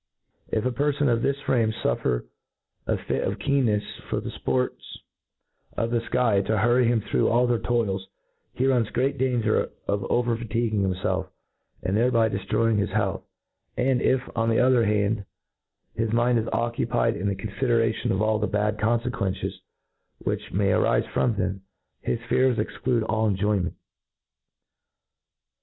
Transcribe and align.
If 0.49 0.65
a 0.65 0.71
perfon 0.71 1.09
of 1.13 1.21
this 1.21 1.39
frame' 1.41 1.71
fuffer 1.83 2.25
a 2.87 2.97
fit 2.97 3.23
of 3.23 3.37
keenncfs 3.37 4.01
for 4.09 4.19
the 4.19 4.31
fports 4.31 4.81
of 5.77 5.91
the 5.91 5.99
Iky 5.99 6.43
to 6.47 6.57
hurry 6.57 6.87
him 6.87 7.01
through 7.01 7.27
all 7.27 7.45
their 7.45 7.59
toils, 7.59 8.07
he 8.55 8.65
runs 8.65 8.89
great 8.89 9.19
danger 9.19 9.69
of 9.87 10.03
over 10.09 10.35
fatiguing 10.35 10.81
himfclf, 10.81 11.27
and 11.83 11.95
thereby 11.95 12.29
deftroying 12.29 12.79
his 12.79 12.89
health; 12.89 13.21
and 13.77 14.01
if, 14.01 14.21
on 14.35 14.49
the 14.49 14.57
other 14.57 14.85
hand, 14.85 15.23
his 15.93 16.11
mind 16.11 16.39
is 16.39 16.49
occupied 16.51 17.15
in 17.15 17.27
the 17.27 17.35
confideration 17.35 18.11
of 18.11 18.23
all 18.23 18.39
the 18.39 18.47
bad 18.47 18.79
confequences 18.79 19.53
which 20.17 20.51
may 20.51 20.69
arife 20.71 21.07
from 21.13 21.35
them, 21.35 21.61
his 22.01 22.17
fears 22.27 22.57
exclude 22.57 23.03
all 23.03 23.27
enjoyment. 23.27 23.75